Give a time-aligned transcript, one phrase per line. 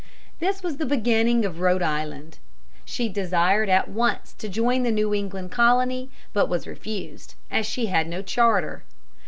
[0.39, 2.39] This was the beginning of Rhode Island.
[2.85, 7.85] She desired at once to join the New England Colony, but was refused, as she
[7.85, 8.81] had no charter.